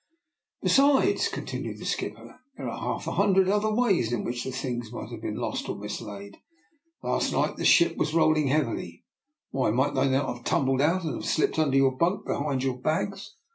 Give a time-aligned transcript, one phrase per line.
[0.63, 4.91] "Besides," continued the skipper," there are half a hundred other ways in which the things
[4.91, 6.37] might have been lost or mislaid.
[7.03, 9.03] Last night the ship was rolling heavily:
[9.51, 12.63] why might not they have tumbled out and have slipped under your bunk or behind
[12.63, 13.35] your bags?